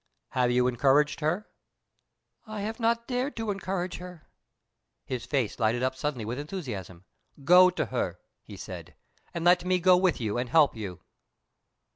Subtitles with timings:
[0.29, 1.47] "Have you encouraged her?"
[2.47, 4.27] "I have not dared to encourage her."
[5.05, 7.05] His face lighted up suddenly with enthusiasm.
[7.43, 8.95] "Go to her," he said,
[9.31, 11.01] "and let me go with you and help you!"